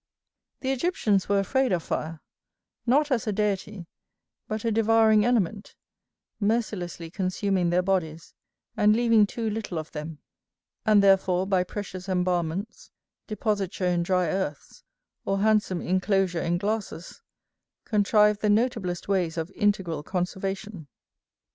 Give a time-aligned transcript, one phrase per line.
[0.61, 2.21] The Egyptians were afraid of fire,
[2.87, 3.85] not as a deity,
[4.47, 5.75] but a devouring element,
[6.39, 8.33] mercilessly consuming their bodies,
[8.75, 10.17] and leaving too little of them;
[10.87, 12.89] and therefore by precious embalmments,
[13.27, 14.83] depositure in dry earths,
[15.23, 17.21] or handsome inclosure in glasses,
[17.85, 20.87] contrived the notablest ways of integral conservation.